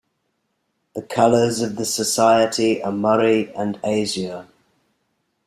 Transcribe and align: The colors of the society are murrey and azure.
The 0.95 1.03
colors 1.03 1.61
of 1.61 1.75
the 1.75 1.85
society 1.85 2.81
are 2.81 2.91
murrey 2.91 3.53
and 3.55 3.79
azure. 3.85 4.47